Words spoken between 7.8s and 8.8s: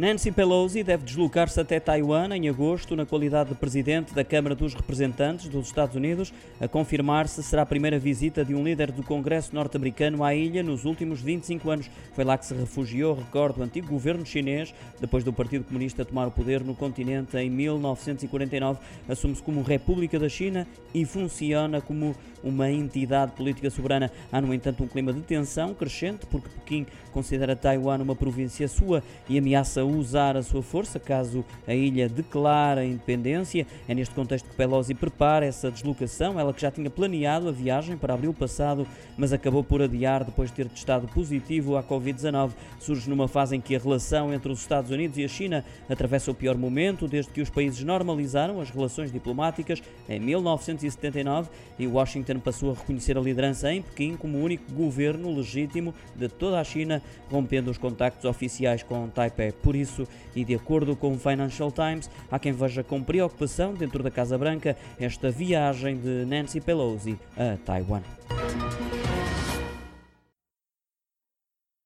visita de um